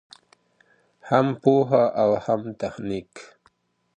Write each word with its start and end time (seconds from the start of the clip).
هم 1.09 1.27
پوهه 1.41 1.83
او 2.01 2.11
هم 2.25 2.41
تخنیک. 2.61 3.11